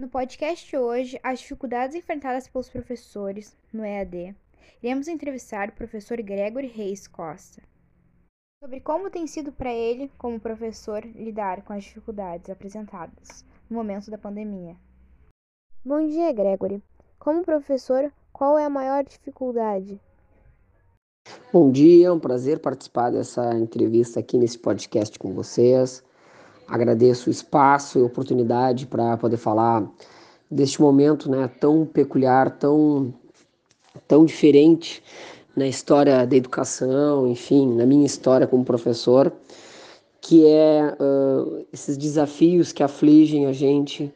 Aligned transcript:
No 0.00 0.08
podcast 0.08 0.66
de 0.66 0.78
hoje, 0.78 1.20
as 1.22 1.40
dificuldades 1.40 1.94
enfrentadas 1.94 2.48
pelos 2.48 2.70
professores 2.70 3.54
no 3.70 3.84
EAD, 3.84 4.34
iremos 4.82 5.08
entrevistar 5.08 5.68
o 5.68 5.72
professor 5.72 6.16
Gregory 6.22 6.68
Reis 6.68 7.06
Costa 7.06 7.60
sobre 8.64 8.80
como 8.80 9.10
tem 9.10 9.26
sido 9.26 9.52
para 9.52 9.70
ele, 9.70 10.10
como 10.16 10.40
professor, 10.40 11.04
lidar 11.04 11.60
com 11.64 11.74
as 11.74 11.84
dificuldades 11.84 12.48
apresentadas 12.48 13.44
no 13.68 13.76
momento 13.76 14.10
da 14.10 14.16
pandemia. 14.16 14.74
Bom 15.84 16.06
dia, 16.06 16.32
Gregory. 16.32 16.82
Como 17.18 17.44
professor, 17.44 18.10
qual 18.32 18.58
é 18.58 18.64
a 18.64 18.70
maior 18.70 19.04
dificuldade? 19.04 20.00
Bom 21.52 21.70
dia, 21.70 22.06
é 22.06 22.10
um 22.10 22.18
prazer 22.18 22.58
participar 22.58 23.10
dessa 23.10 23.54
entrevista 23.54 24.18
aqui 24.18 24.38
nesse 24.38 24.58
podcast 24.58 25.18
com 25.18 25.34
vocês. 25.34 26.02
Agradeço 26.70 27.28
o 27.28 27.32
espaço 27.32 27.98
e 27.98 28.02
a 28.02 28.04
oportunidade 28.06 28.86
para 28.86 29.16
poder 29.16 29.36
falar 29.36 29.84
deste 30.48 30.80
momento 30.80 31.28
né, 31.28 31.50
tão 31.58 31.84
peculiar, 31.84 32.58
tão, 32.58 33.12
tão 34.06 34.24
diferente 34.24 35.02
na 35.56 35.66
história 35.66 36.24
da 36.24 36.36
educação, 36.36 37.26
enfim, 37.26 37.74
na 37.74 37.84
minha 37.84 38.06
história 38.06 38.46
como 38.46 38.64
professor, 38.64 39.32
que 40.20 40.46
é 40.46 40.94
uh, 41.00 41.66
esses 41.72 41.96
desafios 41.96 42.70
que 42.70 42.84
afligem 42.84 43.46
a 43.46 43.52
gente 43.52 44.14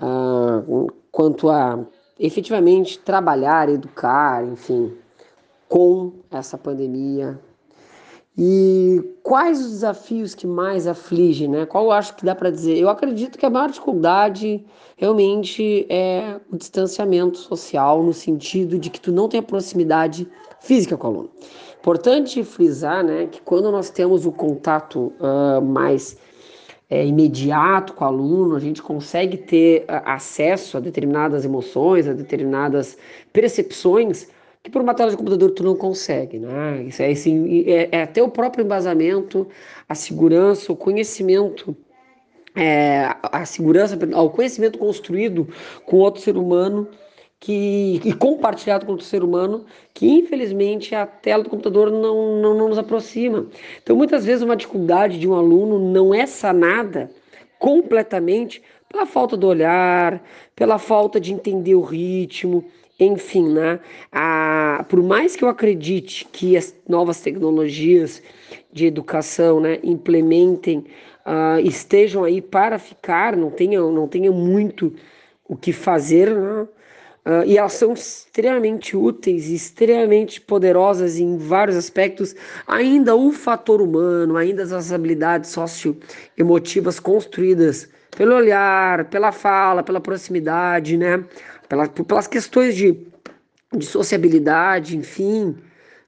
uh, 0.00 0.92
quanto 1.12 1.48
a 1.50 1.78
efetivamente 2.18 2.98
trabalhar, 2.98 3.68
educar, 3.68 4.44
enfim, 4.44 4.92
com 5.68 6.12
essa 6.32 6.58
pandemia, 6.58 7.38
e 8.36 9.02
quais 9.22 9.60
os 9.60 9.70
desafios 9.70 10.34
que 10.34 10.46
mais 10.46 10.86
afligem, 10.86 11.48
né? 11.48 11.66
Qual 11.66 11.84
eu 11.84 11.92
acho 11.92 12.16
que 12.16 12.24
dá 12.24 12.34
para 12.34 12.50
dizer? 12.50 12.78
Eu 12.78 12.88
acredito 12.88 13.38
que 13.38 13.44
a 13.44 13.50
maior 13.50 13.68
dificuldade 13.68 14.64
realmente 14.96 15.86
é 15.90 16.40
o 16.50 16.56
distanciamento 16.56 17.36
social, 17.36 18.02
no 18.02 18.12
sentido 18.12 18.78
de 18.78 18.88
que 18.88 19.00
tu 19.00 19.12
não 19.12 19.28
tem 19.28 19.40
a 19.40 19.42
proximidade 19.42 20.26
física 20.60 20.96
com 20.96 21.06
o 21.06 21.10
aluno. 21.10 21.30
Importante 21.78 22.42
frisar, 22.42 23.04
né, 23.04 23.26
que 23.26 23.42
quando 23.42 23.70
nós 23.70 23.90
temos 23.90 24.24
o 24.24 24.32
contato 24.32 25.12
uh, 25.18 25.60
mais 25.60 26.16
é, 26.88 27.04
imediato 27.04 27.92
com 27.92 28.04
o 28.04 28.08
aluno, 28.08 28.54
a 28.54 28.60
gente 28.60 28.80
consegue 28.80 29.36
ter 29.36 29.82
uh, 29.82 30.00
acesso 30.06 30.76
a 30.76 30.80
determinadas 30.80 31.44
emoções, 31.44 32.08
a 32.08 32.12
determinadas 32.14 32.96
percepções 33.32 34.28
que 34.62 34.70
por 34.70 34.80
uma 34.80 34.94
tela 34.94 35.10
de 35.10 35.16
computador 35.16 35.50
tu 35.50 35.64
não 35.64 35.74
consegue, 35.74 36.38
né? 36.38 36.84
Isso 36.84 37.02
é, 37.02 37.10
assim, 37.10 37.64
é, 37.66 37.88
é 37.90 38.02
até 38.02 38.22
o 38.22 38.28
próprio 38.28 38.64
embasamento, 38.64 39.48
a 39.88 39.94
segurança, 39.94 40.72
o 40.72 40.76
conhecimento, 40.76 41.76
é, 42.54 43.12
a 43.22 43.44
segurança, 43.44 43.98
o 44.16 44.30
conhecimento 44.30 44.78
construído 44.78 45.48
com 45.84 45.96
outro 45.96 46.22
ser 46.22 46.36
humano 46.36 46.88
que, 47.42 48.00
e 48.04 48.12
compartilhado 48.12 48.86
com 48.86 48.92
outro 48.92 49.04
ser 49.04 49.24
humano, 49.24 49.64
que 49.92 50.06
infelizmente 50.06 50.94
a 50.94 51.04
tela 51.04 51.42
do 51.42 51.50
computador 51.50 51.90
não, 51.90 52.40
não, 52.40 52.54
não 52.54 52.68
nos 52.68 52.78
aproxima. 52.78 53.48
Então, 53.82 53.96
muitas 53.96 54.24
vezes, 54.24 54.44
uma 54.44 54.54
dificuldade 54.54 55.18
de 55.18 55.26
um 55.28 55.34
aluno 55.34 55.76
não 55.80 56.14
é 56.14 56.24
sanada 56.24 57.10
completamente 57.58 58.62
pela 58.88 59.06
falta 59.06 59.36
do 59.36 59.48
olhar, 59.48 60.22
pela 60.54 60.78
falta 60.78 61.18
de 61.18 61.32
entender 61.32 61.74
o 61.74 61.80
ritmo, 61.80 62.64
enfim, 63.04 63.52
né? 63.52 63.80
A, 64.10 64.84
por 64.88 65.02
mais 65.02 65.36
que 65.36 65.44
eu 65.44 65.48
acredite 65.48 66.26
que 66.32 66.56
as 66.56 66.74
novas 66.88 67.20
tecnologias 67.20 68.22
de 68.72 68.86
educação 68.86 69.60
né, 69.60 69.78
implementem, 69.82 70.84
uh, 71.26 71.60
estejam 71.62 72.24
aí 72.24 72.40
para 72.40 72.78
ficar, 72.78 73.36
não 73.36 73.50
tenha, 73.50 73.80
não 73.80 74.08
tenha 74.08 74.32
muito 74.32 74.94
o 75.48 75.56
que 75.56 75.72
fazer, 75.72 76.34
né? 76.34 76.66
Uh, 77.24 77.44
e 77.46 77.56
elas 77.56 77.74
são 77.74 77.92
extremamente 77.92 78.96
úteis 78.96 79.48
extremamente 79.48 80.40
poderosas 80.40 81.18
em 81.18 81.36
vários 81.36 81.76
aspectos. 81.76 82.34
Ainda 82.66 83.14
o 83.14 83.30
fator 83.30 83.80
humano, 83.80 84.36
ainda 84.36 84.64
as 84.64 84.92
habilidades 84.92 85.50
socioemotivas 85.50 86.98
construídas 86.98 87.88
pelo 88.16 88.34
olhar, 88.34 89.04
pela 89.04 89.30
fala, 89.30 89.84
pela 89.84 90.00
proximidade, 90.00 90.96
né? 90.96 91.24
Pelas, 91.72 91.88
pelas 91.88 92.26
questões 92.26 92.76
de, 92.76 92.94
de 93.72 93.86
sociabilidade, 93.86 94.94
enfim, 94.94 95.56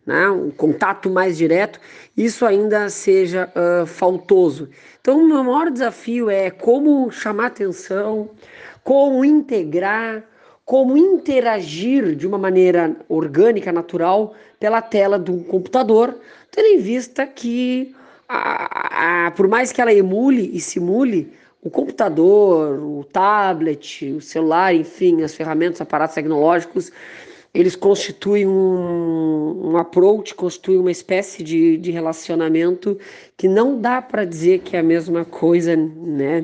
né? 0.04 0.28
um 0.28 0.50
contato 0.50 1.08
mais 1.08 1.38
direto, 1.38 1.80
isso 2.14 2.44
ainda 2.44 2.90
seja 2.90 3.50
uh, 3.56 3.86
faltoso. 3.86 4.68
Então, 5.00 5.24
o 5.24 5.26
meu 5.26 5.42
maior 5.42 5.70
desafio 5.70 6.28
é 6.28 6.50
como 6.50 7.10
chamar 7.10 7.46
atenção, 7.46 8.28
como 8.82 9.24
integrar 9.24 10.22
como 10.66 10.98
interagir 10.98 12.14
de 12.14 12.26
uma 12.26 12.38
maneira 12.38 12.94
orgânica, 13.08 13.72
natural, 13.72 14.34
pela 14.60 14.82
tela 14.82 15.18
do 15.18 15.44
computador, 15.44 16.14
tendo 16.50 16.66
em 16.66 16.78
vista 16.78 17.26
que, 17.26 17.94
a, 18.28 19.26
a, 19.26 19.30
por 19.30 19.48
mais 19.48 19.72
que 19.72 19.80
ela 19.80 19.92
emule 19.92 20.50
e 20.54 20.60
simule, 20.60 21.32
o 21.64 21.70
computador, 21.70 22.78
o 22.78 23.02
tablet, 23.04 24.12
o 24.12 24.20
celular, 24.20 24.74
enfim, 24.74 25.22
as 25.22 25.34
ferramentas, 25.34 25.80
aparatos 25.80 26.14
tecnológicos, 26.14 26.92
eles 27.54 27.74
constituem 27.74 28.46
um, 28.46 29.70
um 29.70 29.76
approach, 29.78 30.34
constituem 30.34 30.78
uma 30.78 30.90
espécie 30.90 31.42
de, 31.42 31.78
de 31.78 31.90
relacionamento 31.90 32.98
que 33.36 33.48
não 33.48 33.80
dá 33.80 34.02
para 34.02 34.26
dizer 34.26 34.60
que 34.60 34.76
é 34.76 34.80
a 34.80 34.82
mesma 34.82 35.24
coisa, 35.24 35.74
né, 35.74 36.42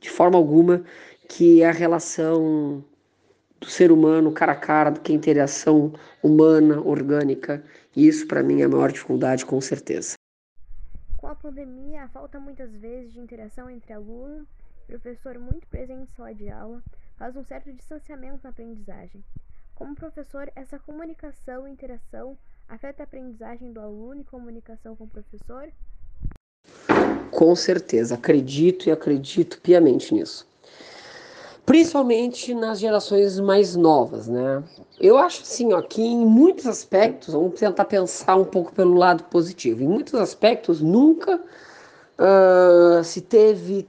de 0.00 0.10
forma 0.10 0.36
alguma, 0.36 0.82
que 1.28 1.62
a 1.62 1.70
relação 1.70 2.82
do 3.60 3.66
ser 3.66 3.92
humano 3.92 4.32
cara 4.32 4.52
a 4.52 4.56
cara, 4.56 4.90
do 4.90 5.00
que 5.00 5.12
a 5.12 5.14
interação 5.14 5.92
humana, 6.22 6.80
orgânica. 6.80 7.62
E 7.94 8.08
isso, 8.08 8.26
para 8.26 8.42
mim, 8.42 8.62
é 8.62 8.64
a 8.64 8.68
maior 8.68 8.90
dificuldade, 8.90 9.46
com 9.46 9.60
certeza. 9.60 10.14
Com 11.28 11.32
a 11.32 11.34
pandemia, 11.34 12.04
a 12.04 12.08
falta 12.08 12.40
muitas 12.40 12.74
vezes 12.74 13.12
de 13.12 13.20
interação 13.20 13.68
entre 13.68 13.92
aluno 13.92 14.46
e 14.88 14.92
professor 14.92 15.38
muito 15.38 15.66
presente 15.66 16.10
em 16.10 16.16
sala 16.16 16.34
de 16.34 16.48
aula 16.48 16.82
faz 17.18 17.36
um 17.36 17.44
certo 17.44 17.70
distanciamento 17.70 18.40
na 18.42 18.48
aprendizagem. 18.48 19.22
Como 19.74 19.94
professor, 19.94 20.50
essa 20.56 20.78
comunicação 20.78 21.68
e 21.68 21.70
interação 21.70 22.38
afeta 22.66 23.02
a 23.02 23.04
aprendizagem 23.04 23.74
do 23.74 23.78
aluno 23.78 24.22
e 24.22 24.24
comunicação 24.24 24.96
com 24.96 25.04
o 25.04 25.10
professor? 25.10 25.70
Com 27.30 27.54
certeza, 27.54 28.14
acredito 28.14 28.88
e 28.88 28.90
acredito 28.90 29.60
piamente 29.60 30.14
nisso 30.14 30.48
principalmente 31.68 32.54
nas 32.54 32.80
gerações 32.80 33.38
mais 33.38 33.76
novas, 33.76 34.26
né? 34.26 34.64
Eu 34.98 35.18
acho 35.18 35.42
assim, 35.42 35.74
ó, 35.74 35.82
que 35.82 36.00
em 36.00 36.24
muitos 36.24 36.66
aspectos, 36.66 37.34
vamos 37.34 37.60
tentar 37.60 37.84
pensar 37.84 38.36
um 38.36 38.44
pouco 38.46 38.72
pelo 38.72 38.94
lado 38.94 39.24
positivo, 39.24 39.82
em 39.82 39.86
muitos 39.86 40.14
aspectos 40.14 40.80
nunca 40.80 41.36
uh, 41.36 43.04
se 43.04 43.20
teve 43.20 43.86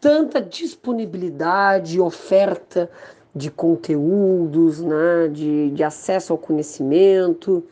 tanta 0.00 0.42
disponibilidade, 0.42 2.00
oferta 2.00 2.90
de 3.32 3.48
conteúdos, 3.48 4.80
né, 4.80 5.28
de, 5.32 5.70
de 5.70 5.84
acesso 5.84 6.32
ao 6.32 6.38
conhecimento, 6.38 7.62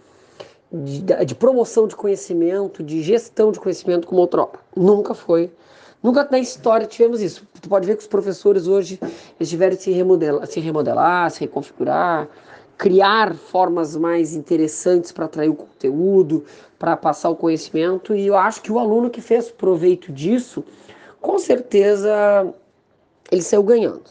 de, 0.72 1.00
de 1.00 1.34
promoção 1.34 1.88
de 1.88 1.96
conhecimento, 1.96 2.80
de 2.80 3.02
gestão 3.02 3.50
de 3.50 3.58
conhecimento 3.58 4.06
como 4.06 4.20
outrora. 4.20 4.60
Nunca 4.76 5.14
foi 5.14 5.50
Nunca 6.08 6.26
na 6.30 6.38
história 6.38 6.86
tivemos 6.86 7.20
isso. 7.20 7.46
Tu 7.60 7.68
pode 7.68 7.86
ver 7.86 7.94
que 7.94 8.00
os 8.00 8.08
professores 8.08 8.66
hoje 8.66 8.98
eles 9.38 9.50
tiveram 9.50 9.76
que 9.76 9.82
se 9.82 9.90
remodelar, 9.90 10.46
se, 10.46 10.58
remodelar, 10.58 11.30
se 11.30 11.40
reconfigurar, 11.40 12.26
criar 12.78 13.34
formas 13.34 13.94
mais 13.94 14.34
interessantes 14.34 15.12
para 15.12 15.26
atrair 15.26 15.50
o 15.50 15.54
conteúdo, 15.54 16.46
para 16.78 16.96
passar 16.96 17.28
o 17.28 17.36
conhecimento. 17.36 18.14
E 18.14 18.26
eu 18.26 18.38
acho 18.38 18.62
que 18.62 18.72
o 18.72 18.78
aluno 18.78 19.10
que 19.10 19.20
fez 19.20 19.50
proveito 19.50 20.10
disso, 20.10 20.64
com 21.20 21.38
certeza 21.38 22.54
ele 23.30 23.42
saiu 23.42 23.62
ganhando. 23.62 24.04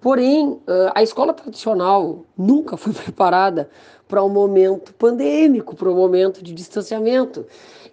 Porém, 0.00 0.60
a 0.96 1.00
escola 1.00 1.32
tradicional 1.32 2.24
nunca 2.36 2.76
foi 2.76 2.90
preparada 3.04 3.70
para 4.08 4.24
um 4.24 4.28
momento 4.28 4.92
pandêmico, 4.94 5.76
para 5.76 5.90
um 5.90 5.94
momento 5.94 6.42
de 6.42 6.52
distanciamento. 6.52 7.46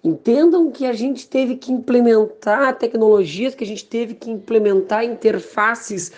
Entendam 0.05 0.69
que 0.69 0.85
a 0.85 0.93
gente 0.93 1.27
teve 1.27 1.55
que 1.55 1.71
implementar 1.71 2.77
tecnologias, 2.77 3.55
que 3.55 3.63
a 3.63 3.67
gente 3.67 3.83
teve 3.83 4.13
que 4.13 4.29
implementar 4.29 5.03
interfaces 5.03 6.11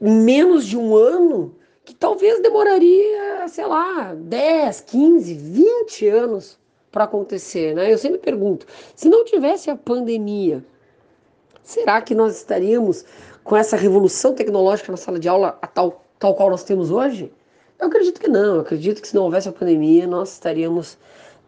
em 0.00 0.22
menos 0.22 0.64
de 0.64 0.76
um 0.76 0.94
ano, 0.94 1.52
que 1.84 1.92
talvez 1.92 2.40
demoraria, 2.40 3.48
sei 3.48 3.66
lá, 3.66 4.14
10, 4.14 4.82
15, 4.82 5.34
20 5.34 6.06
anos 6.06 6.56
para 6.92 7.02
acontecer. 7.02 7.74
Né? 7.74 7.92
Eu 7.92 7.98
sempre 7.98 8.18
pergunto: 8.18 8.68
se 8.94 9.08
não 9.08 9.24
tivesse 9.24 9.68
a 9.68 9.74
pandemia, 9.74 10.64
será 11.64 12.00
que 12.00 12.14
nós 12.14 12.36
estaríamos 12.36 13.04
com 13.42 13.56
essa 13.56 13.76
revolução 13.76 14.32
tecnológica 14.32 14.92
na 14.92 14.96
sala 14.96 15.18
de 15.18 15.28
aula, 15.28 15.58
a 15.60 15.66
tal, 15.66 16.04
tal 16.20 16.36
qual 16.36 16.50
nós 16.50 16.62
temos 16.62 16.92
hoje? 16.92 17.32
Eu 17.80 17.88
acredito 17.88 18.20
que 18.20 18.28
não. 18.28 18.54
Eu 18.54 18.60
acredito 18.60 19.02
que 19.02 19.08
se 19.08 19.16
não 19.16 19.24
houvesse 19.24 19.48
a 19.48 19.52
pandemia, 19.52 20.06
nós 20.06 20.34
estaríamos 20.34 20.96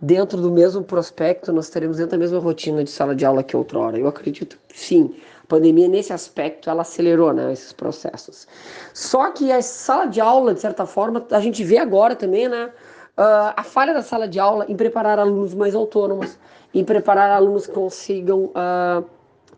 dentro 0.00 0.40
do 0.40 0.50
mesmo 0.50 0.82
prospecto, 0.82 1.52
nós 1.52 1.68
teremos 1.68 1.98
dentro 1.98 2.12
da 2.12 2.18
mesma 2.18 2.38
rotina 2.38 2.82
de 2.82 2.90
sala 2.90 3.14
de 3.14 3.24
aula 3.24 3.42
que 3.42 3.56
outrora. 3.56 3.98
Eu 3.98 4.08
acredito 4.08 4.58
sim. 4.74 5.14
A 5.42 5.46
pandemia, 5.46 5.88
nesse 5.88 6.12
aspecto, 6.12 6.70
ela 6.70 6.82
acelerou 6.82 7.32
né, 7.32 7.52
esses 7.52 7.72
processos. 7.72 8.46
Só 8.94 9.30
que 9.30 9.52
a 9.52 9.60
sala 9.60 10.06
de 10.06 10.20
aula, 10.20 10.54
de 10.54 10.60
certa 10.60 10.86
forma, 10.86 11.26
a 11.30 11.40
gente 11.40 11.62
vê 11.62 11.78
agora 11.78 12.14
também, 12.14 12.48
né? 12.48 12.70
Uh, 13.18 13.52
a 13.56 13.62
falha 13.62 13.92
da 13.92 14.00
sala 14.00 14.26
de 14.26 14.38
aula 14.38 14.64
em 14.68 14.76
preparar 14.76 15.18
alunos 15.18 15.52
mais 15.52 15.74
autônomos, 15.74 16.38
em 16.72 16.82
preparar 16.82 17.30
alunos 17.30 17.66
que 17.66 17.72
consigam 17.72 18.44
uh, 18.44 19.04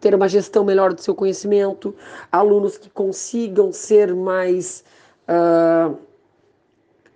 ter 0.01 0.15
uma 0.15 0.27
gestão 0.27 0.65
melhor 0.65 0.93
do 0.93 1.01
seu 1.01 1.15
conhecimento, 1.15 1.95
alunos 2.33 2.77
que 2.77 2.91
consigam 2.91 3.73
ser 3.73 4.13
mais 4.17 4.83
uh, 5.29 5.97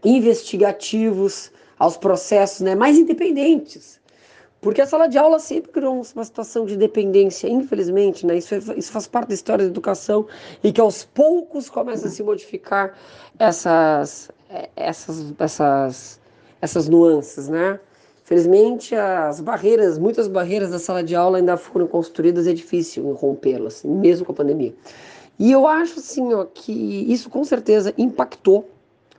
investigativos 0.05 1.51
aos 1.79 1.97
processos, 1.97 2.61
né, 2.61 2.75
mais 2.75 2.99
independentes. 2.99 4.01
Porque 4.61 4.81
a 4.81 4.87
sala 4.87 5.07
de 5.07 5.19
aula 5.19 5.39
sempre 5.39 5.71
criou 5.71 5.95
uma 5.95 6.25
situação 6.25 6.65
de 6.65 6.77
dependência, 6.77 7.47
infelizmente, 7.47 8.27
né? 8.27 8.39
Isso, 8.39 8.55
é, 8.55 8.59
isso 8.77 8.91
faz 8.91 9.07
parte 9.07 9.29
da 9.29 9.35
história 9.35 9.65
da 9.65 9.71
educação 9.71 10.27
e 10.65 10.73
que 10.73 10.81
aos 10.81 11.05
poucos 11.05 11.69
começa 11.69 12.09
a 12.09 12.11
se 12.11 12.23
modificar 12.23 12.95
essas, 13.39 14.31
essas, 14.75 15.35
essas, 15.39 16.21
essas 16.61 16.89
nuances, 16.89 17.49
né? 17.49 17.79
Felizmente, 18.25 18.93
as 18.97 19.41
barreiras, 19.41 19.99
muitas 19.99 20.27
barreiras 20.27 20.71
da 20.71 20.81
sala 20.81 21.05
de 21.05 21.15
aula 21.15 21.39
ainda 21.39 21.57
foram 21.57 21.87
construídas 21.87 22.47
e 22.47 22.51
é 22.51 22.53
difícil 22.53 23.13
rompê-las, 23.13 23.85
mesmo 23.85 24.27
com 24.27 24.33
a 24.33 24.35
pandemia. 24.35 24.75
E 25.39 25.53
eu 25.53 25.65
acho 25.67 26.01
assim, 26.01 26.33
ó, 26.33 26.45
que 26.45 26.73
isso 26.73 27.31
com 27.31 27.45
certeza 27.45 27.95
impactou, 27.97 28.69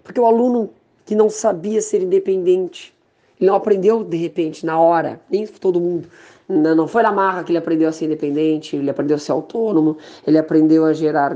porque 0.03 0.19
o 0.19 0.25
aluno 0.25 0.71
que 1.07 1.15
não 1.15 1.29
sabia 1.29 1.81
ser 1.81 2.03
independente, 2.03 2.93
ele 3.39 3.49
não 3.49 3.55
aprendeu 3.55 4.03
de 4.03 4.17
repente, 4.17 4.65
na 4.65 4.77
hora, 4.77 5.19
nem 5.29 5.47
todo 5.47 5.79
mundo. 5.79 6.09
Não 6.49 6.87
foi 6.87 7.01
na 7.01 7.11
marra 7.11 7.43
que 7.43 7.51
ele 7.51 7.57
aprendeu 7.57 7.87
a 7.87 7.91
ser 7.93 8.05
independente, 8.05 8.75
ele 8.75 8.89
aprendeu 8.89 9.15
a 9.15 9.19
ser 9.19 9.31
autônomo, 9.31 9.97
ele 10.25 10.37
aprendeu 10.37 10.85
a 10.85 10.93
gerar, 10.93 11.35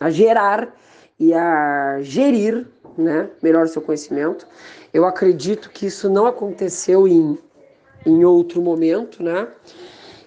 a, 0.00 0.10
gerar 0.10 0.72
e 1.18 1.34
a 1.34 1.98
gerir 2.00 2.66
né, 2.96 3.28
melhor 3.42 3.64
o 3.64 3.68
seu 3.68 3.82
conhecimento. 3.82 4.46
Eu 4.94 5.04
acredito 5.04 5.70
que 5.70 5.86
isso 5.86 6.08
não 6.08 6.26
aconteceu 6.26 7.06
em, 7.06 7.36
em 8.06 8.24
outro 8.24 8.62
momento, 8.62 9.22
né? 9.22 9.48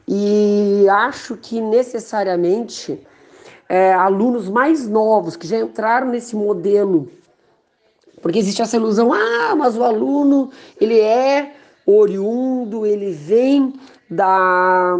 E 0.07 0.85
acho 0.89 1.37
que 1.37 1.61
necessariamente 1.61 2.99
é, 3.69 3.93
alunos 3.93 4.49
mais 4.49 4.85
novos 4.87 5.37
que 5.37 5.47
já 5.47 5.59
entraram 5.59 6.09
nesse 6.09 6.35
modelo, 6.35 7.09
porque 8.21 8.39
existe 8.39 8.61
essa 8.61 8.77
ilusão, 8.77 9.11
ah, 9.13 9.55
mas 9.55 9.75
o 9.77 9.83
aluno 9.83 10.51
ele 10.79 10.99
é 10.99 11.53
oriundo, 11.85 12.85
ele 12.85 13.11
vem 13.11 13.73
da 14.09 14.97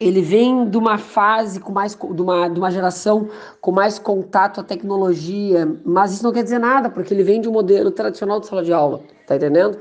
ele 0.00 0.22
vem 0.22 0.70
de 0.70 0.76
uma 0.76 0.96
fase 0.96 1.58
com 1.58 1.72
mais 1.72 1.94
de 1.96 2.22
uma, 2.22 2.48
de 2.48 2.58
uma 2.58 2.70
geração 2.70 3.28
com 3.60 3.72
mais 3.72 3.98
contato 3.98 4.60
à 4.60 4.64
tecnologia, 4.64 5.68
mas 5.84 6.12
isso 6.12 6.22
não 6.22 6.32
quer 6.32 6.44
dizer 6.44 6.60
nada, 6.60 6.88
porque 6.88 7.12
ele 7.12 7.24
vem 7.24 7.40
de 7.40 7.48
um 7.48 7.52
modelo 7.52 7.90
tradicional 7.90 8.38
de 8.38 8.46
sala 8.46 8.62
de 8.62 8.72
aula, 8.72 9.02
tá 9.26 9.34
entendendo? 9.34 9.78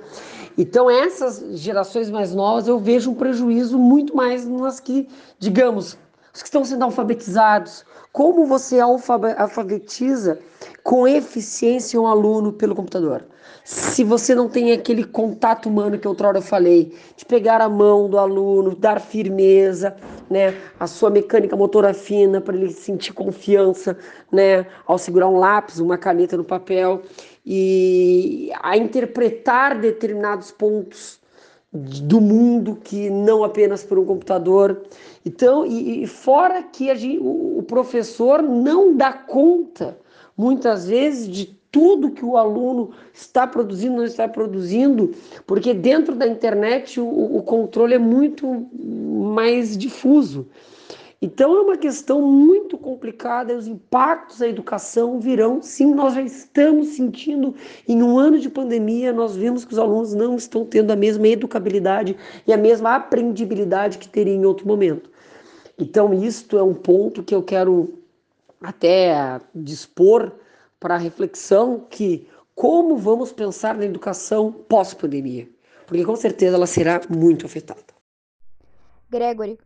Então 0.57 0.89
essas 0.89 1.59
gerações 1.59 2.09
mais 2.09 2.33
novas 2.33 2.67
eu 2.67 2.79
vejo 2.79 3.11
um 3.11 3.13
prejuízo 3.13 3.77
muito 3.77 4.15
mais 4.15 4.47
nas 4.47 4.79
que, 4.79 5.07
digamos, 5.37 5.97
os 6.37 6.43
que 6.43 6.49
estão 6.49 6.63
sendo 6.63 6.83
alfabetizados, 6.83 7.83
como 8.11 8.45
você 8.45 8.79
alfabetiza 8.79 10.37
com 10.83 11.07
eficiência 11.07 11.99
um 11.99 12.05
aluno 12.05 12.53
pelo 12.53 12.75
computador? 12.75 13.25
Se 13.63 14.03
você 14.03 14.35
não 14.35 14.47
tem 14.47 14.71
aquele 14.71 15.03
contato 15.03 15.67
humano 15.67 15.97
que 15.97 16.07
outrora 16.07 16.37
eu 16.37 16.41
falei, 16.43 16.95
de 17.15 17.25
pegar 17.25 17.59
a 17.59 17.67
mão 17.67 18.07
do 18.07 18.19
aluno, 18.19 18.75
dar 18.75 19.01
firmeza, 19.01 19.95
né, 20.29 20.53
a 20.79 20.85
sua 20.85 21.09
mecânica 21.09 21.55
motora 21.55 21.91
fina 21.91 22.39
para 22.39 22.55
ele 22.55 22.71
sentir 22.71 23.13
confiança, 23.13 23.97
né, 24.31 24.67
ao 24.85 24.99
segurar 24.99 25.27
um 25.27 25.39
lápis, 25.39 25.79
uma 25.79 25.97
caneta 25.97 26.37
no 26.37 26.43
papel 26.43 27.01
e 27.43 28.51
a 28.61 28.77
interpretar 28.77 29.79
determinados 29.79 30.51
pontos 30.51 31.19
do 31.73 32.21
mundo 32.21 32.77
que 32.81 33.09
não 33.09 33.43
apenas 33.43 33.83
por 33.83 33.99
um 33.99 34.05
computador. 34.05 34.81
Então, 35.27 35.65
e, 35.65 36.03
e 36.03 36.07
fora 36.07 36.63
que 36.63 36.93
gente, 36.95 37.19
o, 37.19 37.59
o 37.59 37.63
professor 37.63 38.41
não 38.41 38.95
dá 38.95 39.11
conta, 39.11 39.99
muitas 40.37 40.87
vezes, 40.87 41.27
de 41.27 41.45
tudo 41.69 42.11
que 42.11 42.23
o 42.23 42.37
aluno 42.37 42.91
está 43.13 43.45
produzindo, 43.45 43.97
não 43.97 44.05
está 44.05 44.25
produzindo, 44.25 45.13
porque 45.45 45.73
dentro 45.73 46.15
da 46.15 46.25
internet 46.25 47.01
o, 47.01 47.37
o 47.37 47.43
controle 47.43 47.93
é 47.93 47.99
muito 47.99 48.67
mais 48.73 49.77
difuso. 49.77 50.47
Então 51.21 51.57
é 51.57 51.61
uma 51.61 51.77
questão 51.77 52.21
muito 52.21 52.77
complicada 52.77 53.51
e 53.51 53.55
os 53.55 53.67
impactos 53.67 54.37
da 54.37 54.47
educação 54.47 55.19
virão. 55.19 55.61
Sim, 55.61 55.93
nós 55.95 56.13
já 56.13 56.21
estamos 56.21 56.89
sentindo 56.89 57.55
em 57.87 58.01
um 58.01 58.19
ano 58.19 58.39
de 58.39 58.49
pandemia, 58.49 59.11
nós 59.11 59.35
vemos 59.35 59.65
que 59.65 59.73
os 59.73 59.79
alunos 59.79 60.13
não 60.13 60.35
estão 60.35 60.63
tendo 60.63 60.91
a 60.91 60.95
mesma 60.95 61.27
educabilidade 61.27 62.15
e 62.45 62.53
a 62.53 62.57
mesma 62.57 62.95
aprendibilidade 62.95 63.97
que 63.97 64.07
teriam 64.07 64.37
em 64.37 64.45
outro 64.45 64.67
momento. 64.67 65.09
Então, 65.77 66.13
isto 66.13 66.57
é 66.57 66.63
um 66.63 66.73
ponto 66.73 67.23
que 67.23 67.35
eu 67.35 67.43
quero 67.43 68.01
até 68.61 69.39
dispor 69.53 70.31
para 70.79 70.97
reflexão 70.97 71.79
que 71.79 72.27
como 72.55 72.97
vamos 72.97 73.31
pensar 73.31 73.75
na 73.75 73.85
educação 73.85 74.51
pós-pandemia, 74.51 75.47
porque 75.85 76.03
com 76.03 76.15
certeza 76.15 76.55
ela 76.55 76.65
será 76.65 76.99
muito 77.07 77.45
afetada. 77.45 77.85
Gregory, 79.09 79.59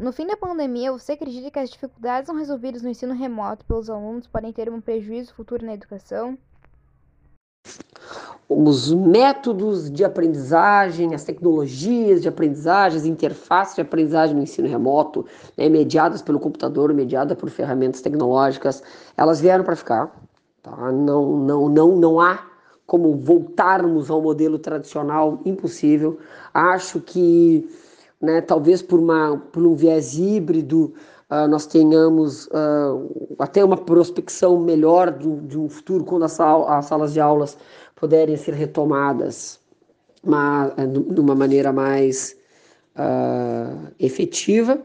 no 0.00 0.12
fim 0.12 0.26
da 0.26 0.36
pandemia, 0.36 0.90
você 0.90 1.12
acredita 1.12 1.50
que 1.50 1.58
as 1.58 1.68
dificuldades 1.68 2.28
não 2.28 2.38
resolvidas 2.38 2.80
no 2.80 2.88
ensino 2.88 3.12
remoto 3.12 3.66
pelos 3.66 3.90
alunos 3.90 4.26
podem 4.26 4.52
ter 4.52 4.70
um 4.70 4.80
prejuízo 4.80 5.34
futuro 5.34 5.66
na 5.66 5.74
educação? 5.74 6.38
Os 8.48 8.92
métodos 8.92 9.88
de 9.88 10.04
aprendizagem, 10.04 11.14
as 11.14 11.22
tecnologias 11.22 12.20
de 12.20 12.28
aprendizagem, 12.28 12.98
as 12.98 13.06
interfaces 13.06 13.76
de 13.76 13.80
aprendizagem 13.80 14.34
no 14.34 14.42
ensino 14.42 14.66
remoto, 14.66 15.24
né, 15.56 15.68
mediadas 15.68 16.20
pelo 16.20 16.40
computador, 16.40 16.92
mediadas 16.92 17.38
por 17.38 17.48
ferramentas 17.48 18.00
tecnológicas, 18.00 18.82
elas 19.16 19.40
vieram 19.40 19.62
para 19.62 19.76
ficar. 19.76 20.10
Tá? 20.62 20.90
Não, 20.90 21.38
não, 21.38 21.68
não, 21.68 21.96
não 21.96 22.20
há 22.20 22.44
como 22.84 23.14
voltarmos 23.14 24.10
ao 24.10 24.20
modelo 24.20 24.58
tradicional, 24.58 25.40
impossível. 25.44 26.18
Acho 26.52 27.00
que 27.00 27.68
né? 28.20 28.40
Talvez 28.40 28.82
por, 28.82 29.00
uma, 29.00 29.36
por 29.50 29.64
um 29.64 29.74
viés 29.74 30.18
híbrido 30.18 30.92
uh, 31.30 31.48
nós 31.48 31.66
tenhamos 31.66 32.46
uh, 32.46 33.36
até 33.38 33.64
uma 33.64 33.76
prospecção 33.76 34.58
melhor 34.60 35.10
do, 35.10 35.40
de 35.42 35.58
um 35.58 35.68
futuro 35.68 36.04
quando 36.04 36.24
as, 36.24 36.38
as 36.40 36.86
salas 36.86 37.12
de 37.12 37.20
aulas 37.20 37.56
puderem 37.94 38.36
ser 38.36 38.54
retomadas 38.54 39.60
uma, 40.22 40.68
de 40.76 41.20
uma 41.20 41.34
maneira 41.34 41.72
mais 41.72 42.36
uh, 42.96 43.88
efetiva. 43.98 44.80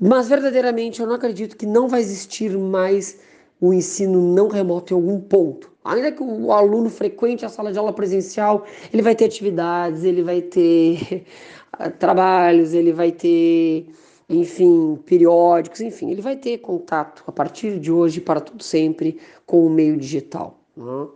Mas 0.00 0.28
verdadeiramente 0.28 1.00
eu 1.00 1.06
não 1.06 1.14
acredito 1.14 1.56
que 1.56 1.66
não 1.66 1.88
vai 1.88 2.00
existir 2.00 2.56
mais 2.56 3.18
o 3.60 3.72
ensino 3.72 4.20
não 4.34 4.48
remoto 4.48 4.92
em 4.92 4.96
algum 4.96 5.20
ponto. 5.20 5.70
Ainda 5.84 6.12
que 6.12 6.22
o 6.22 6.52
aluno 6.52 6.90
frequente 6.90 7.44
a 7.44 7.48
sala 7.48 7.72
de 7.72 7.78
aula 7.78 7.92
presencial, 7.92 8.64
ele 8.92 9.02
vai 9.02 9.14
ter 9.14 9.26
atividades, 9.26 10.04
ele 10.04 10.22
vai 10.22 10.42
ter 10.42 11.24
trabalhos, 11.98 12.74
ele 12.74 12.92
vai 12.92 13.12
ter, 13.12 13.86
enfim, 14.30 14.96
periódicos, 15.04 15.80
enfim, 15.80 16.10
ele 16.10 16.22
vai 16.22 16.36
ter 16.36 16.58
contato 16.58 17.24
a 17.26 17.32
partir 17.32 17.80
de 17.80 17.90
hoje 17.90 18.20
para 18.20 18.40
tudo 18.40 18.62
sempre 18.62 19.18
com 19.44 19.66
o 19.66 19.70
meio 19.70 19.96
digital. 19.96 20.60
Né? 20.76 21.08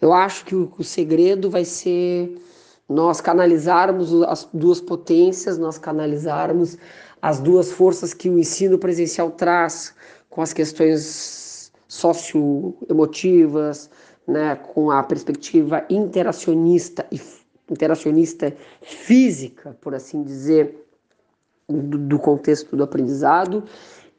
Eu 0.00 0.12
acho 0.12 0.44
que 0.44 0.54
o, 0.54 0.72
o 0.78 0.84
segredo 0.84 1.50
vai 1.50 1.64
ser 1.64 2.40
nós 2.88 3.20
canalizarmos 3.20 4.12
as 4.22 4.48
duas 4.54 4.80
potências, 4.80 5.58
nós 5.58 5.78
canalizarmos 5.78 6.78
as 7.20 7.40
duas 7.40 7.72
forças 7.72 8.14
que 8.14 8.30
o 8.30 8.38
ensino 8.38 8.78
presencial 8.78 9.32
traz 9.32 9.92
com 10.28 10.40
as 10.40 10.52
questões 10.52 11.72
socioemotivas, 11.88 13.90
né, 14.26 14.54
com 14.54 14.90
a 14.90 15.02
perspectiva 15.02 15.84
interacionista 15.90 17.04
e 17.10 17.20
interacionista 17.68 18.54
física, 18.82 19.76
por 19.80 19.94
assim 19.94 20.22
dizer, 20.22 20.79
do, 21.72 22.18
contexto 22.18 22.76
do 22.76 22.82
aprendizado 22.82 23.64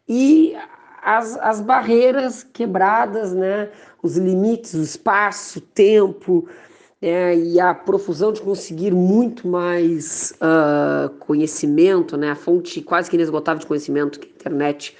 e 0.08 0.55
as, 1.01 1.38
as 1.38 1.62
barreiras 1.62 2.43
quebradas, 2.43 3.34
né? 3.34 3.70
os 4.03 4.17
limites, 4.17 4.74
o 4.74 4.81
espaço, 4.81 5.60
o 5.60 5.62
tempo 5.62 6.48
é, 7.01 7.36
e 7.36 7.60
a 7.60 7.74
profusão 7.74 8.31
de 8.31 8.41
conseguir 8.41 8.91
muito 8.91 9.48
mais 9.48 10.34
uh, 10.38 11.10
conhecimento, 11.20 12.17
né? 12.17 12.31
a 12.31 12.36
fonte 12.36 12.81
quase 12.81 13.10
que 13.10 13.15
inesgotável 13.15 13.60
de 13.60 13.65
conhecimento 13.65 14.20
que 14.20 14.27
a 14.27 14.31
internet 14.31 14.96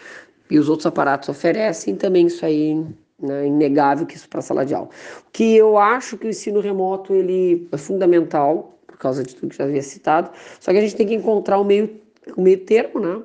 e 0.50 0.60
os 0.60 0.67
outros 0.67 0.86
aparatos 0.86 1.29
oferecem, 1.29 1.96
também 1.96 2.27
isso 2.27 2.46
aí 2.46 2.84
né, 3.22 3.48
inegável 3.48 4.05
que 4.05 4.15
isso 4.15 4.27
para 4.27 4.39
a 4.39 4.41
sala 4.41 4.65
de 4.65 4.74
aula. 4.74 4.89
Que 5.31 5.55
eu 5.55 5.77
acho 5.77 6.17
que 6.17 6.25
o 6.25 6.29
ensino 6.29 6.60
remoto 6.60 7.13
ele 7.13 7.67
é 7.72 7.77
fundamental, 7.77 8.77
por 8.88 8.98
causa 8.98 9.24
de 9.24 9.36
tudo 9.36 9.50
que 9.50 9.58
já 9.58 9.63
havia 9.63 9.81
citado. 9.81 10.31
Só 10.60 10.72
que 10.72 10.77
a 10.77 10.81
gente 10.81 10.96
tem 10.96 11.08
que 11.08 11.13
encontrar 11.13 11.60
o 11.60 11.63
meio, 11.63 12.00
o 12.36 12.42
meio 12.42 12.66
termo, 12.66 13.00
né? 13.00 13.22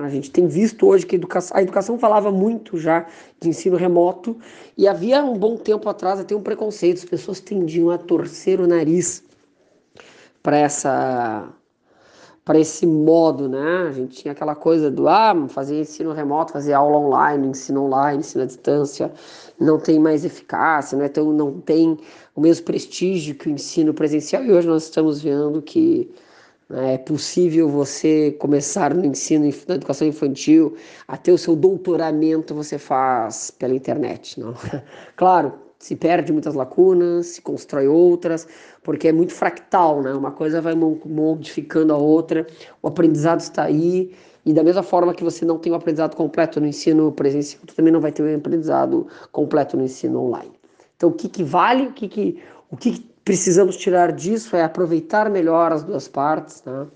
A 0.00 0.08
gente 0.08 0.30
tem 0.30 0.46
visto 0.46 0.86
hoje 0.86 1.04
que 1.04 1.14
a 1.14 1.18
educação, 1.18 1.56
a 1.56 1.62
educação 1.62 1.98
falava 1.98 2.32
muito 2.32 2.78
já 2.78 3.06
de 3.38 3.50
ensino 3.50 3.76
remoto 3.76 4.38
e 4.78 4.88
havia 4.88 5.22
um 5.22 5.36
bom 5.36 5.58
tempo 5.58 5.86
atrás 5.90 6.18
até 6.18 6.34
um 6.34 6.42
preconceito, 6.42 6.98
as 6.98 7.04
pessoas 7.04 7.38
tendiam 7.38 7.90
a 7.90 7.98
torcer 7.98 8.60
o 8.60 8.66
nariz 8.66 9.22
para 10.42 10.56
essa 10.56 11.52
para 12.44 12.58
esse 12.58 12.86
modo, 12.86 13.48
né? 13.48 13.86
A 13.88 13.92
gente 13.92 14.18
tinha 14.20 14.32
aquela 14.32 14.54
coisa 14.54 14.90
do 14.90 15.08
ah, 15.08 15.34
fazer 15.48 15.80
ensino 15.80 16.12
remoto, 16.12 16.52
fazer 16.52 16.74
aula 16.74 16.98
online, 16.98 17.48
ensino 17.48 17.84
online, 17.84 18.18
ensino 18.18 18.42
à 18.44 18.46
distância, 18.46 19.10
não 19.58 19.78
tem 19.78 19.98
mais 19.98 20.26
eficácia, 20.26 20.96
não, 20.96 21.04
é 21.04 21.08
tão, 21.08 21.32
não 21.32 21.58
tem 21.60 21.98
o 22.34 22.42
mesmo 22.42 22.66
prestígio 22.66 23.34
que 23.34 23.48
o 23.48 23.50
ensino 23.50 23.94
presencial, 23.94 24.44
e 24.44 24.52
hoje 24.52 24.68
nós 24.68 24.84
estamos 24.84 25.22
vendo 25.22 25.62
que 25.62 26.10
né, 26.10 26.14
é 26.76 26.98
possível 26.98 27.68
você 27.68 28.32
começar 28.32 28.94
no 28.94 29.04
ensino, 29.04 29.48
na 29.68 29.74
educação 29.74 30.06
infantil, 30.06 30.76
até 31.06 31.32
o 31.32 31.38
seu 31.38 31.54
doutoramento 31.54 32.54
você 32.54 32.78
faz 32.78 33.50
pela 33.50 33.74
internet, 33.74 34.40
não? 34.40 34.54
Claro, 35.16 35.52
se 35.78 35.94
perde 35.94 36.32
muitas 36.32 36.54
lacunas, 36.54 37.26
se 37.26 37.42
constrói 37.42 37.86
outras, 37.86 38.48
porque 38.82 39.08
é 39.08 39.12
muito 39.12 39.32
fractal, 39.32 40.02
né? 40.02 40.12
Uma 40.14 40.32
coisa 40.32 40.60
vai 40.60 40.74
modificando 40.74 41.92
a 41.92 41.96
outra, 41.96 42.46
o 42.82 42.88
aprendizado 42.88 43.40
está 43.40 43.64
aí, 43.64 44.14
e 44.46 44.52
da 44.52 44.62
mesma 44.62 44.82
forma 44.82 45.14
que 45.14 45.24
você 45.24 45.44
não 45.44 45.58
tem 45.58 45.72
o 45.72 45.74
um 45.74 45.78
aprendizado 45.78 46.16
completo 46.16 46.60
no 46.60 46.66
ensino 46.66 47.12
presencial, 47.12 47.62
você 47.66 47.74
também 47.76 47.92
não 47.92 48.00
vai 48.00 48.12
ter 48.12 48.22
o 48.22 48.26
um 48.26 48.36
aprendizado 48.36 49.06
completo 49.30 49.76
no 49.76 49.84
ensino 49.84 50.20
online. 50.20 50.52
Então, 50.96 51.10
o 51.10 51.12
que, 51.12 51.28
que 51.28 51.42
vale, 51.42 51.88
o 51.88 51.92
que, 51.92 52.08
que, 52.08 52.42
o 52.70 52.76
que, 52.76 52.92
que 52.92 53.13
precisamos 53.24 53.76
tirar 53.76 54.12
disso 54.12 54.54
é 54.54 54.62
aproveitar 54.62 55.30
melhor 55.30 55.72
as 55.72 55.82
duas 55.82 56.06
partes, 56.06 56.62
né? 56.64 56.86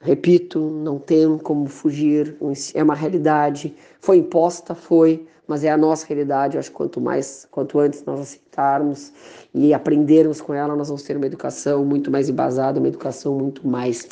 Repito, 0.00 0.58
não 0.58 0.98
tem 0.98 1.38
como 1.38 1.68
fugir, 1.68 2.36
é 2.74 2.82
uma 2.82 2.94
realidade, 2.94 3.72
foi 4.00 4.16
imposta, 4.16 4.74
foi, 4.74 5.28
mas 5.46 5.62
é 5.62 5.70
a 5.70 5.76
nossa 5.76 6.06
realidade. 6.08 6.56
Eu 6.56 6.58
acho 6.58 6.70
que 6.70 6.76
quanto 6.76 7.00
mais, 7.00 7.46
quanto 7.52 7.78
antes 7.78 8.04
nós 8.04 8.18
aceitarmos 8.18 9.12
e 9.54 9.72
aprendermos 9.72 10.40
com 10.40 10.52
ela, 10.52 10.74
nós 10.74 10.88
vamos 10.88 11.04
ter 11.04 11.16
uma 11.16 11.26
educação 11.26 11.84
muito 11.84 12.10
mais 12.10 12.28
embasada, 12.28 12.80
uma 12.80 12.88
educação 12.88 13.38
muito 13.38 13.64
mais 13.64 14.08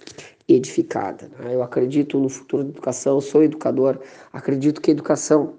edificada. 0.47 1.29
Né? 1.41 1.57
Eu 1.57 1.63
acredito 1.63 2.21
no 2.21 2.29
futuro 2.29 2.63
da 2.63 2.71
educação, 2.71 3.21
sou 3.21 3.43
educador, 3.43 3.99
acredito 4.33 4.81
que 4.81 4.93
a 4.93 4.95
educação 4.95 5.55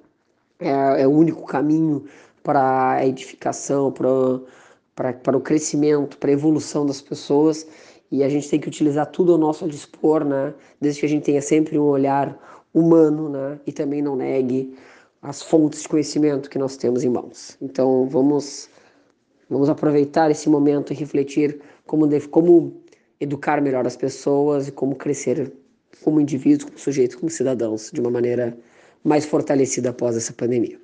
é, 0.61 1.01
é 1.01 1.07
o 1.07 1.11
único 1.11 1.45
caminho 1.45 2.05
para 2.41 2.91
a 2.91 3.05
edificação, 3.05 3.91
para, 3.91 4.07
para, 4.95 5.13
para 5.13 5.37
o 5.37 5.41
crescimento, 5.41 6.17
para 6.17 6.29
a 6.29 6.33
evolução 6.33 6.85
das 6.85 7.01
pessoas 7.01 7.65
e 8.11 8.23
a 8.23 8.29
gente 8.29 8.49
tem 8.49 8.59
que 8.59 8.67
utilizar 8.67 9.05
tudo 9.05 9.31
ao 9.31 9.37
nosso 9.37 9.67
dispor, 9.67 10.25
né? 10.25 10.53
Desde 10.79 10.99
que 10.99 11.05
a 11.05 11.09
gente 11.09 11.23
tenha 11.23 11.41
sempre 11.41 11.79
um 11.79 11.83
olhar 11.83 12.37
humano, 12.73 13.29
né? 13.29 13.59
E 13.65 13.71
também 13.71 14.01
não 14.01 14.15
negue 14.17 14.75
as 15.21 15.41
fontes 15.41 15.83
de 15.83 15.89
conhecimento 15.89 16.49
que 16.49 16.59
nós 16.59 16.75
temos 16.75 17.03
em 17.03 17.09
mãos. 17.09 17.57
Então 17.61 18.07
vamos 18.07 18.69
vamos 19.49 19.69
aproveitar 19.69 20.29
esse 20.31 20.49
momento 20.49 20.91
e 20.91 20.95
refletir 20.95 21.61
como 21.85 22.07
deve, 22.07 22.27
como 22.27 22.81
educar 23.19 23.61
melhor 23.61 23.85
as 23.85 23.95
pessoas 23.95 24.67
e 24.67 24.71
como 24.71 24.95
crescer 24.95 25.53
como 26.03 26.19
indivíduos, 26.19 26.65
como 26.65 26.79
sujeitos, 26.79 27.15
como 27.15 27.29
cidadãos 27.29 27.91
de 27.93 28.01
uma 28.01 28.09
maneira 28.09 28.57
mais 29.03 29.25
fortalecida 29.25 29.89
após 29.89 30.17
essa 30.17 30.33
pandemia. 30.33 30.79